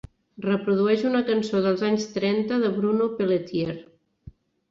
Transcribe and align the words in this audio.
Reprodueix 0.43 1.03
una 1.09 1.19
cançó 1.27 1.59
dels 1.65 1.83
anys 1.89 2.07
trenta 2.15 2.59
de 2.63 2.73
Bruno 2.79 3.09
Pelletier 3.19 3.77